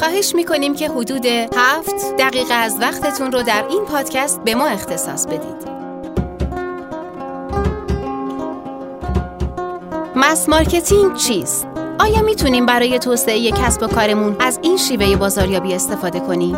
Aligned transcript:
خواهش 0.00 0.34
می‌کنیم 0.34 0.74
که 0.74 0.88
حدود 0.88 1.26
هفت 1.56 2.16
دقیقه 2.18 2.54
از 2.54 2.76
وقتتون 2.80 3.32
رو 3.32 3.42
در 3.42 3.64
این 3.70 3.84
پادکست 3.84 4.40
به 4.44 4.54
ما 4.54 4.66
اختصاص 4.66 5.26
بدید. 5.26 5.70
mass 10.16 10.48
marketing 10.48 11.16
چیست؟ 11.16 11.66
آیا 11.98 12.22
می‌تونیم 12.22 12.66
برای 12.66 12.98
توسعه 12.98 13.50
کسب 13.50 13.82
و 13.82 13.86
کارمون 13.86 14.36
از 14.40 14.58
این 14.62 14.76
شیوه 14.76 15.16
بازاریابی 15.16 15.74
استفاده 15.74 16.20
کنیم؟ 16.20 16.56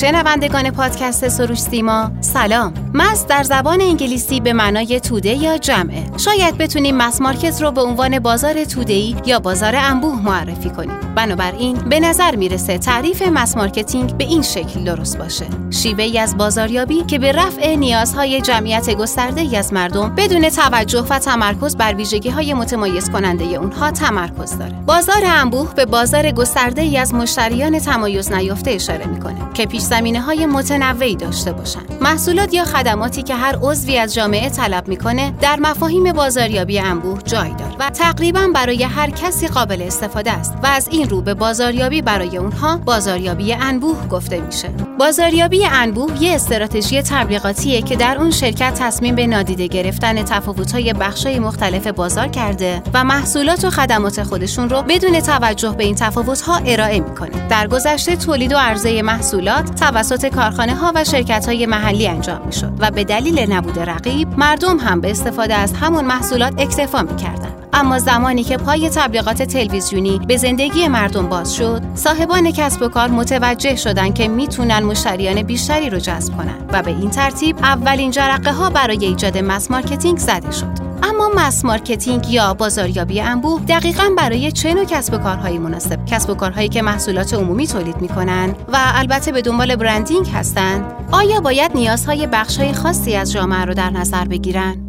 شنوندگان 0.00 0.70
پادکست 0.70 1.28
سروش 1.28 1.58
سیما 1.58 2.10
سلام. 2.20 2.74
mass 2.94 3.26
در 3.26 3.42
زبان 3.42 3.80
انگلیسی 3.80 4.40
به 4.40 4.52
معنای 4.52 5.00
توده 5.00 5.28
یا 5.28 5.58
جمعه. 5.58 6.04
شاید 6.16 6.58
بتونیم 6.58 6.96
mass 6.96 7.20
market 7.20 7.62
رو 7.62 7.70
به 7.70 7.82
عنوان 7.82 8.18
بازار 8.18 8.64
توده‌ای 8.64 9.16
یا 9.26 9.38
بازار 9.38 9.76
انبوه 9.76 10.22
معرفی 10.22 10.70
کنیم. 10.70 11.00
بنابراین 11.14 11.76
به 11.76 12.00
نظر 12.00 12.36
می‌رسه 12.36 12.78
تعریف 12.78 13.22
mass 13.22 13.56
marketing 13.56 14.16
به 14.16 14.24
این 14.24 14.42
شکل 14.42 14.84
درست 14.84 15.18
باشه. 15.18 15.46
شیوه 15.70 16.04
ای 16.04 16.18
از 16.18 16.36
بازاریابی 16.36 17.02
که 17.02 17.18
به 17.18 17.32
رفع 17.32 17.74
نیازهای 17.74 18.40
جمعیت 18.40 18.90
گسترده 18.90 19.40
ای 19.40 19.56
از 19.56 19.72
مردم 19.72 20.14
بدون 20.14 20.48
توجه 20.48 21.06
و 21.10 21.18
تمرکز 21.18 21.76
بر 21.76 21.94
ویژگی 21.94 22.28
های 22.28 22.54
متمایز 22.54 23.10
کننده 23.10 23.44
اونها 23.44 23.90
تمرکز 23.90 24.58
داره. 24.58 24.72
بازار 24.86 25.24
انبوه 25.24 25.74
به 25.74 25.86
بازار 25.86 26.30
گسترده 26.30 26.82
ای 26.82 26.98
از 26.98 27.14
مشتریان 27.14 27.78
تمایز 27.78 28.32
نیافته 28.32 28.70
اشاره 28.70 29.06
می‌کنه 29.06 29.52
که 29.54 29.66
پیش 29.66 29.85
زمینه 29.86 30.20
های 30.20 30.46
متنوعی 30.46 31.16
داشته 31.16 31.52
باشند. 31.52 31.98
محصولات 32.00 32.54
یا 32.54 32.64
خدماتی 32.64 33.22
که 33.22 33.34
هر 33.34 33.58
عضوی 33.62 33.98
از 33.98 34.14
جامعه 34.14 34.48
طلب 34.48 34.88
می‌کنه 34.88 35.34
در 35.40 35.60
مفاهیم 35.60 36.12
بازاریابی 36.12 36.78
انبوه 36.78 37.22
جای 37.22 37.50
داره. 37.50 37.75
و 37.78 37.90
تقریبا 37.90 38.48
برای 38.54 38.82
هر 38.82 39.10
کسی 39.10 39.48
قابل 39.48 39.82
استفاده 39.82 40.32
است 40.32 40.54
و 40.62 40.66
از 40.66 40.88
این 40.90 41.08
رو 41.08 41.20
به 41.20 41.34
بازاریابی 41.34 42.02
برای 42.02 42.36
اونها 42.36 42.76
بازاریابی 42.76 43.54
انبوه 43.54 44.08
گفته 44.08 44.40
میشه 44.40 44.68
بازاریابی 44.98 45.66
انبوه 45.66 46.22
یه 46.22 46.34
استراتژی 46.34 47.02
تبلیغاتیه 47.02 47.82
که 47.82 47.96
در 47.96 48.18
اون 48.18 48.30
شرکت 48.30 48.74
تصمیم 48.74 49.14
به 49.14 49.26
نادیده 49.26 49.66
گرفتن 49.66 50.22
تفاوت‌های 50.22 50.92
بخش‌های 50.92 51.38
مختلف 51.38 51.86
بازار 51.86 52.28
کرده 52.28 52.82
و 52.94 53.04
محصولات 53.04 53.64
و 53.64 53.70
خدمات 53.70 54.22
خودشون 54.22 54.68
رو 54.68 54.82
بدون 54.82 55.20
توجه 55.20 55.70
به 55.70 55.84
این 55.84 55.94
تفاوت‌ها 55.94 56.56
ارائه 56.66 57.00
می‌کنه 57.00 57.48
در 57.48 57.66
گذشته 57.66 58.16
تولید 58.16 58.52
و 58.52 58.56
عرضه 58.56 59.02
محصولات 59.02 59.74
توسط 59.74 60.26
کارخانه 60.26 60.74
ها 60.74 60.92
و 60.94 61.04
شرکت 61.04 61.46
های 61.46 61.66
محلی 61.66 62.08
انجام 62.08 62.46
می 62.46 62.52
شد 62.52 62.72
و 62.78 62.90
به 62.90 63.04
دلیل 63.04 63.52
نبود 63.52 63.78
رقیب 63.78 64.28
مردم 64.38 64.78
هم 64.78 65.00
به 65.00 65.10
استفاده 65.10 65.54
از 65.54 65.72
همون 65.72 66.04
محصولات 66.04 66.54
اکتفا 66.58 67.02
می 67.02 67.16
کردن. 67.16 67.65
اما 67.72 67.98
زمانی 67.98 68.44
که 68.44 68.56
پای 68.56 68.88
تبلیغات 68.88 69.42
تلویزیونی 69.42 70.20
به 70.28 70.36
زندگی 70.36 70.88
مردم 70.88 71.28
باز 71.28 71.54
شد 71.54 71.82
صاحبان 71.94 72.50
کسب 72.50 72.82
و 72.82 72.88
کار 72.88 73.08
متوجه 73.08 73.76
شدند 73.76 74.14
که 74.14 74.28
می‌تونن 74.28 74.82
مشتریان 74.82 75.42
بیشتری 75.42 75.90
رو 75.90 75.98
جذب 75.98 76.36
کنن 76.36 76.54
و 76.72 76.82
به 76.82 76.90
این 76.90 77.10
ترتیب 77.10 77.56
اولین 77.58 78.10
جرقه 78.10 78.52
ها 78.52 78.70
برای 78.70 79.04
ایجاد 79.04 79.38
mass 79.38 79.70
marketing 79.70 80.18
زده 80.18 80.50
شد. 80.50 80.86
اما 81.02 81.30
mass 81.36 81.64
marketing 81.64 82.30
یا 82.30 82.54
بازاریابی 82.54 83.20
انبوه 83.20 83.60
دقیقا 83.60 84.10
برای 84.18 84.52
چه 84.52 84.74
نوع 84.74 84.84
کسب 84.84 85.14
و 85.14 85.18
کارهایی 85.18 85.58
مناسب؟ 85.58 86.04
کسب 86.04 86.30
و 86.30 86.34
کارهایی 86.34 86.68
که 86.68 86.82
محصولات 86.82 87.34
عمومی 87.34 87.66
تولید 87.66 88.00
می‌کنن 88.00 88.54
و 88.72 88.76
البته 88.78 89.32
به 89.32 89.42
دنبال 89.42 89.76
branding 89.76 90.28
هستند 90.34 90.84
آیا 91.12 91.40
باید 91.40 91.70
نیازهای 91.74 92.26
بخشهای 92.26 92.72
خاصی 92.72 93.14
از 93.14 93.32
جامعه 93.32 93.64
رو 93.64 93.74
در 93.74 93.90
نظر 93.90 94.24
بگیرن؟ 94.24 94.85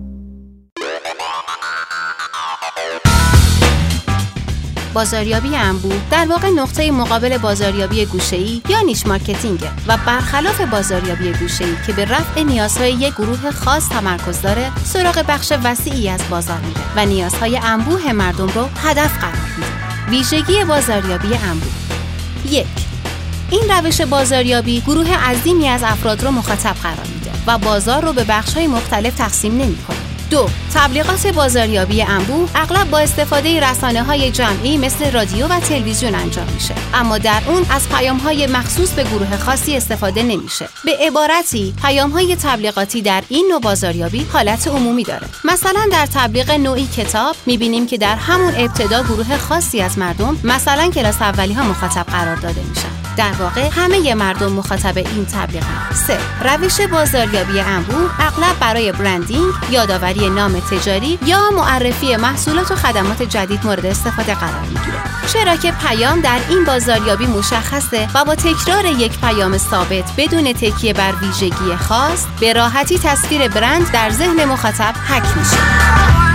بازاریابی 4.98 5.56
انبوه 5.56 5.96
در 6.12 6.26
واقع 6.30 6.50
نقطه 6.50 6.92
مقابل 6.92 7.38
بازاریابی 7.38 8.06
گوشه‌ای 8.06 8.62
یا 8.70 8.82
niche 8.82 9.08
marketing 9.08 9.60
و 9.88 9.98
برخلاف 9.98 10.62
بازاریابی 10.62 11.34
گوشه‌ای 11.34 11.76
که 11.88 11.94
به 11.94 12.06
رفع 12.06 12.44
نیازهای 12.44 12.92
یک 12.92 13.14
گروه 13.14 13.52
خاص 13.52 13.90
تمرکز 13.90 14.42
داره 14.42 14.72
سراغ 14.84 15.26
بخش 15.28 15.54
وسیعی 15.64 16.10
از 16.10 16.20
بازار 16.30 16.58
میره 16.60 16.82
و 16.96 17.06
نیازهای 17.06 17.58
انبوه 17.58 18.12
مردم 18.12 18.48
رو 18.48 18.70
هدف 18.84 19.18
قرار 19.18 19.48
میده. 19.58 19.72
ویژگی 20.10 20.64
بازاریابی 20.64 21.36
انبوه. 21.36 21.72
یک 22.52 22.68
این 23.50 23.64
روش 23.70 24.02
بازاریابی 24.02 24.82
گروه 24.82 25.18
عظیمی 25.18 25.68
از 25.68 25.84
افراد 25.84 26.24
رو 26.24 26.32
مخاطب 26.32 26.76
قرار 26.84 27.08
میده 27.16 27.32
و 27.48 27.58
بازار 27.58 28.06
رو 28.06 28.14
به 28.14 28.24
بخش‌های 28.24 28.68
مختلف 28.68 29.16
تقسیم 29.16 29.52
نمی‌کنه. 29.52 30.07
دو 30.30 30.50
تبلیغات 30.74 31.28
بازاریابی 31.28 32.02
انبوه 32.02 32.50
اغلب 32.56 32.90
با 32.90 33.00
استفاده 33.00 33.70
رسانه 33.70 34.04
های 34.04 34.32
جمعی 34.32 34.78
مثل 34.78 35.12
رادیو 35.12 35.48
و 35.48 35.60
تلویزیون 35.60 36.16
انجام 36.16 36.48
میشه. 36.54 36.76
اما 36.94 37.18
در 37.18 37.42
اون 37.48 37.66
از 37.70 37.90
پیام 37.90 38.18
های 38.18 38.48
مخصوص 38.48 38.94
به 38.94 39.04
گروه 39.04 39.38
خاصی 39.38 39.78
استفاده 39.78 40.24
نمیشه. 40.24 40.70
به 40.86 40.92
عبارتی 41.08 41.74
پیام 41.82 42.10
های 42.10 42.36
تبلیغاتی 42.36 43.02
در 43.02 43.24
این 43.30 43.48
نوع 43.52 43.62
بازاریابی 43.62 44.28
حالت 44.34 44.68
عمومی 44.68 45.04
داره. 45.04 45.28
مثلا 45.44 45.88
در 45.92 46.06
تبلیغ 46.06 46.52
نوعی 46.52 46.88
کتاب 46.88 47.36
می‌بینیم 47.46 47.88
که 47.88 47.98
در 47.98 48.16
همون 48.16 48.54
ابتدا 48.58 49.04
گروه 49.04 49.38
خاصی 49.38 49.82
از 49.82 49.98
مردم 49.98 50.38
مثلا 50.44 50.92
کلاس 50.92 51.22
اولی 51.22 51.54
ها 51.54 51.64
مخاطب 51.64 52.06
قرار 52.06 52.36
داده 52.36 52.62
میشن. 52.70 53.07
در 53.18 53.32
واقع 53.40 53.70
همه 53.72 54.16
مردم 54.16 54.52
مخاطب 54.52 54.98
این 54.98 55.26
تبلیغ 55.26 55.64
سه 56.08 56.18
روش 56.44 56.82
بازاریابی 56.82 57.60
انبوه 57.60 58.12
اغلب 58.20 58.60
برای 58.60 58.92
برندینگ 58.92 59.54
یادآوری 59.72 60.30
نام 60.30 60.60
تجاری 60.60 61.20
یا 61.26 61.50
معرفی 61.52 62.16
محصولات 62.16 62.72
و 62.72 62.76
خدمات 62.76 63.24
جدید 63.24 63.66
مورد 63.66 63.86
استفاده 63.86 64.36
قرار 64.36 64.62
می‌گیره 64.62 64.98
چرا 65.34 65.56
که 65.56 65.72
پیام 65.72 66.22
در 66.22 66.40
این 66.50 66.66
بازاریابی 66.66 67.26
مشخصه 67.26 68.08
و 68.14 68.26
با 68.26 68.36
تکرار 68.36 68.86
یک 68.86 69.20
پیام 69.20 69.58
ثابت 69.58 70.12
بدون 70.18 70.54
تکیه 70.54 70.94
بر 70.94 71.14
ویژگی 71.22 71.76
خاص 71.80 72.26
به 72.40 72.54
راحتی 72.54 73.00
تصویر 73.00 73.48
برند 73.48 73.92
در 73.92 74.10
ذهن 74.10 74.46
مخاطب 74.46 74.94
حک 75.10 75.38
میشه. 75.38 76.27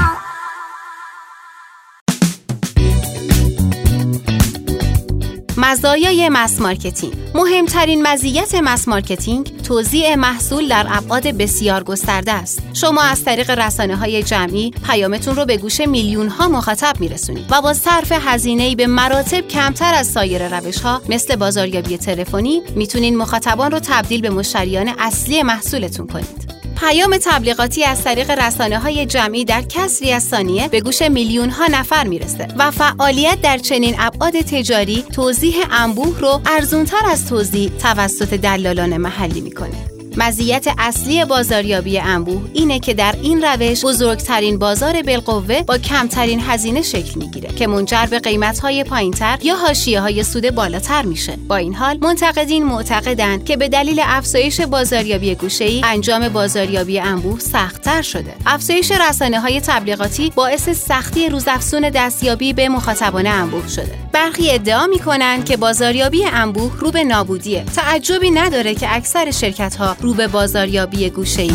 مزایای 5.64 6.28
mass 6.28 6.60
marketing 6.60 7.14
مهمترین 7.34 8.06
مزیت 8.06 8.54
mass 8.54 8.88
marketing 8.88 9.62
توزیع 9.62 10.14
محصول 10.14 10.68
در 10.68 10.86
ابعاد 10.90 11.26
بسیار 11.26 11.84
گسترده 11.84 12.32
است. 12.32 12.62
شما 12.72 13.02
از 13.02 13.24
طریق 13.24 13.50
رسانه 13.50 13.96
های 13.96 14.22
جمعی 14.22 14.70
پیامتون 14.86 15.36
رو 15.36 15.44
به 15.44 15.56
گوش 15.56 15.80
میلیون 15.80 16.28
ها 16.28 16.48
مخاطب 16.48 17.00
میرسونید 17.00 17.44
و 17.50 17.62
با 17.62 17.74
صرف 17.74 18.12
هزینه 18.12 18.76
به 18.76 18.86
مراتب 18.86 19.48
کمتر 19.48 19.94
از 19.94 20.06
سایر 20.06 20.58
روش 20.58 20.78
ها 20.78 21.02
مثل 21.08 21.36
بازاریابی 21.36 21.98
تلفنی 21.98 22.62
می‌تونین 22.76 23.16
مخاطبان 23.16 23.70
رو 23.70 23.78
تبدیل 23.82 24.20
به 24.20 24.30
مشتریان 24.30 24.88
اصلی 24.98 25.42
محصولتون 25.42 26.06
کنید. 26.06 26.51
پیام 26.82 27.16
تبلیغاتی 27.22 27.84
از 27.84 28.04
طریق 28.04 28.30
رسانه 28.30 28.78
های 28.78 29.06
جمعی 29.06 29.44
در 29.44 29.62
کسری 29.62 30.12
از 30.12 30.22
ثانیه 30.22 30.68
به 30.68 30.80
گوش 30.80 31.02
میلیون 31.02 31.50
ها 31.50 31.66
نفر 31.66 32.06
می‌رسه 32.06 32.48
و 32.58 32.70
فعالیت 32.70 33.40
در 33.42 33.58
چنین 33.58 33.94
ابعاد 33.98 34.40
تجاری 34.40 35.04
توزیع 35.12 35.54
انبوه 35.70 36.20
رو 36.20 36.40
ارزونتر 36.46 37.06
از 37.06 37.28
توزیع 37.28 37.70
توسط 37.70 38.34
دلالان 38.34 38.96
محلی 38.96 39.40
می‌کنه. 39.40 39.91
مزیت 40.16 40.66
اصلی 40.78 41.24
بازاریابی 41.24 41.98
انبوه 41.98 42.42
اینه 42.52 42.78
که 42.78 42.94
در 42.94 43.14
این 43.22 43.42
روش 43.42 43.84
بزرگترین 43.84 44.58
بازار 44.58 45.02
بالقوه 45.02 45.62
با 45.62 45.78
کمترین 45.78 46.40
هزینه 46.40 46.82
شکل 46.82 47.18
می‌گیره 47.18 47.48
که 47.48 47.66
منجر 47.66 48.06
به 48.06 48.18
قیمت‌های 48.18 48.84
پایینتر 48.84 49.38
یا 49.42 49.56
حاشیه 49.56 50.00
های 50.00 50.22
سود 50.24 50.50
بالاتر 50.50 51.02
میشه. 51.02 51.36
با 51.48 51.56
این 51.56 51.74
حال 51.74 51.98
منتقدین 52.02 52.64
معتقدند 52.64 53.44
که 53.44 53.56
به 53.56 53.68
دلیل 53.68 54.00
افزایش 54.04 54.60
بازاریابی 54.60 55.34
گوشه‌ای 55.34 55.80
انجام 55.84 56.28
بازاریابی 56.28 57.00
انبوه 57.00 57.40
سختتر 57.40 58.02
شده. 58.02 58.34
افزایش 58.46 58.92
رسانه 59.08 59.40
های 59.40 59.60
تبلیغاتی 59.60 60.32
باعث 60.34 60.68
سختی 60.68 61.28
روزافزون 61.28 61.90
دستیابی 61.90 62.52
به 62.52 62.68
مخاطبان 62.68 63.26
انبوه 63.26 63.68
شده. 63.68 63.94
برخی 64.12 64.50
ادعا 64.50 64.86
می‌کنند 64.86 65.44
که 65.44 65.56
بازاریابی 65.56 66.24
انبوه 66.24 66.72
رو 66.78 66.90
به 66.90 67.04
نابودیه. 67.04 67.64
تعجبی 67.64 68.30
نداره 68.30 68.74
که 68.74 68.96
اکثر 68.96 69.30
شرکت 69.30 69.76
ها 69.76 69.96
رو 70.02 70.14
به 70.14 70.28
بازاریابی 70.28 71.10
گوشه 71.10 71.42
ای 71.42 71.52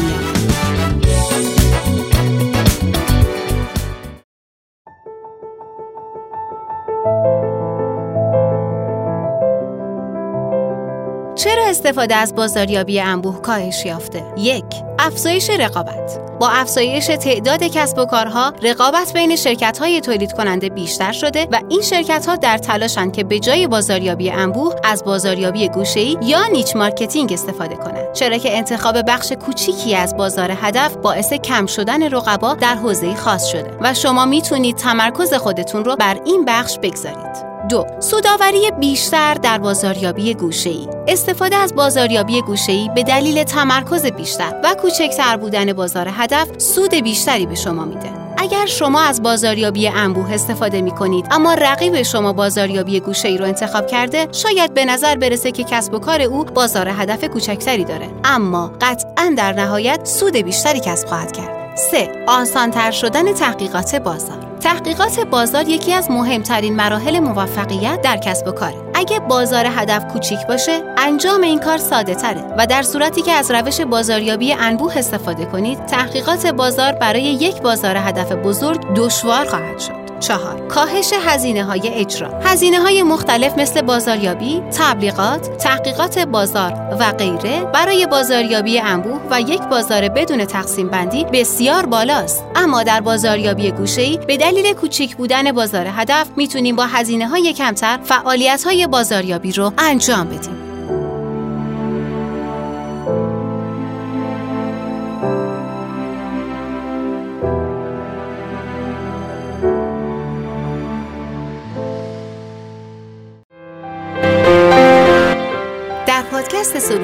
چرا 11.36 11.66
استفاده 11.66 12.16
از 12.16 12.36
بازاریابی 12.36 13.00
انبوه 13.00 13.42
کاهش 13.42 13.86
یافته؟ 13.86 14.24
یک 14.38 14.66
افزایش 15.00 15.50
رقابت 15.50 16.27
با 16.40 16.50
افزایش 16.50 17.06
تعداد 17.06 17.64
کسب 17.64 17.98
و 17.98 18.06
کارها 18.06 18.54
رقابت 18.62 19.14
بین 19.14 19.36
شرکت 19.36 19.78
های 19.78 20.02
تولید 20.02 20.34
کننده 20.34 20.70
بیشتر 20.70 21.12
شده 21.12 21.48
و 21.52 21.62
این 21.70 21.82
شرکت 21.82 22.26
ها 22.26 22.36
در 22.36 22.58
تلاشند 22.58 23.14
که 23.14 23.24
به 23.24 23.40
جای 23.40 23.68
بازاریابی 23.68 24.30
انبوه 24.30 24.76
از 24.84 25.04
بازاریابی 25.04 25.70
گوشه‌ای 25.70 26.18
یا 26.22 26.46
niche 26.52 26.76
marketing 26.76 27.34
استفاده 27.34 27.76
کنند. 27.76 28.14
چرا 28.14 28.38
که 28.38 28.58
انتخاب 28.58 28.98
بخش 29.08 29.32
کوچیکی 29.32 29.96
از 29.96 30.18
بازار 30.18 30.52
هدف 30.62 30.96
باعث 30.96 31.34
کم 31.34 31.66
شدن 31.66 32.04
رقبا 32.04 32.54
در 32.54 32.76
حوزه 32.76 33.16
خاص 33.16 33.46
شده 33.46 33.78
و 33.82 33.94
شما 33.94 34.26
می‌تونید 34.26 34.76
تمرکز 34.76 35.34
خودتون 35.34 35.86
رو 35.86 35.96
بر 35.96 36.20
این 36.26 36.46
بخش 36.46 36.80
بگذارید. 36.80 37.47
دو 37.70 37.86
سودآوری 38.00 38.72
بیشتر 38.80 39.34
در 39.34 39.58
بازاریابی 39.58 40.34
گوشه‌ای. 40.34 40.88
استفاده 41.08 41.56
از 41.56 41.76
بازاریابی 41.76 42.42
گوشه‌ای 42.42 42.90
به 42.96 43.04
دلیل 43.04 43.44
تمرکز 43.44 44.06
بیشتر 44.06 44.62
و 44.64 44.76
کوچکتر 44.82 45.38
بودن 45.38 45.74
بازار 45.74 46.08
هدف 46.12 46.60
سود 46.60 46.96
بیشتری 46.96 47.46
به 47.46 47.56
شما 47.56 47.86
میده. 47.86 48.10
اگر 48.38 48.66
شما 48.66 49.02
از 49.02 49.24
بازاریابی 49.24 49.88
انبوه 49.88 50.34
استفاده 50.34 50.82
می 50.82 50.92
کنید 50.92 51.28
اما 51.32 51.54
رقیب 51.54 52.02
شما 52.02 52.34
بازاریابی 52.34 53.00
گوشه 53.00 53.28
ای 53.28 53.38
رو 53.38 53.46
انتخاب 53.46 53.88
کرده 53.88 54.28
شاید 54.32 54.74
به 54.74 54.86
نظر 54.86 55.16
برسه 55.16 55.52
که 55.52 55.64
کسب 55.64 55.94
و 55.94 56.00
کار 56.00 56.22
او 56.22 56.44
بازار 56.44 56.88
هدف 56.88 57.24
کوچکتری 57.24 57.84
داره. 57.84 58.10
اما 58.24 58.72
قطعا 58.82 59.34
در 59.38 59.54
نهایت 59.54 60.06
سود 60.06 60.38
بیشتری 60.38 60.80
کسب 60.80 61.08
خواهد 61.08 61.32
کرد. 61.32 61.76
3. 61.92 62.26
آسانتر 62.28 62.92
شدن 62.92 63.34
تحقیقات 63.34 63.96
بازار. 63.96 64.47
تحقیقات 64.68 65.20
بازار 65.20 65.68
یکی 65.68 65.94
از 65.94 66.12
مهمترین 66.12 66.76
مراحل 66.76 67.20
موفقیت 67.20 68.02
در 68.02 68.18
کسب 68.18 68.48
و 68.48 68.52
کاره. 68.52 68.92
اگه 68.96 69.20
بازار 69.20 69.66
هدف 69.66 70.08
کوچیک 70.08 70.40
باشه، 70.48 70.84
انجام 70.98 71.42
این 71.42 71.60
کار 71.60 71.78
ساده 71.78 72.16
تره 72.16 72.42
و 72.58 72.68
در 72.68 72.82
صورتی 72.82 73.22
که 73.22 73.32
از 73.32 73.52
روش 73.52 73.82
بازاریابی 73.82 74.54
انبوه 74.54 74.98
استفاده 74.98 75.46
کنید، 75.46 75.86
تحقیقات 75.86 76.48
بازار 76.48 76.92
برای 76.92 77.24
یک 77.24 77.62
بازار 77.62 77.98
هدف 77.98 78.32
بزرگ 78.32 78.94
دشوار 78.96 79.46
خواهد 79.46 79.80
شد. 79.80 79.97
چهار. 80.20 80.68
کاهش 80.68 81.14
هزینه 81.14 81.64
های 81.64 81.88
اجرا. 81.94 82.40
هزینه 82.44 82.80
های 82.80 83.04
مختلف 83.04 83.58
مثل 83.58 83.82
بازاریابی، 83.82 84.64
تبلیغات، 84.78 85.58
تحقیقات 85.58 86.20
بازار 86.20 86.74
و 87.00 87.12
غیره 87.12 87.66
برای 87.74 88.06
بازاریابی 88.06 88.80
انبوه 88.80 89.22
و 89.32 89.42
یک 89.42 89.62
بازار 89.62 90.10
بدون 90.10 90.46
تقسیم 90.46 90.88
بندی 90.88 91.26
بسیار 91.26 91.86
بالاست. 91.86 92.44
اما 92.56 92.84
در 92.84 93.02
بازاریابی 93.02 93.72
گوشه‌ای 93.72 94.18
به 94.28 94.38
دلیل 94.38 94.74
کوچیک 94.74 95.16
بودن 95.16 95.52
بازار 95.52 95.88
هدف 95.88 96.28
می‌تونیم 96.36 96.76
با 96.76 96.86
هزینه 96.86 97.28
های 97.28 97.54
کمتر 97.54 98.00
فعالیت 98.04 98.64
های 98.64 98.88
بازاریابی 98.88 99.52
رو 99.52 99.74
انجام 99.78 100.28
بدیم. 100.28 100.57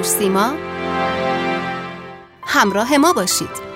سیما. 0.03 0.53
همراه 2.43 2.97
ما 2.97 3.13
باشید. 3.13 3.72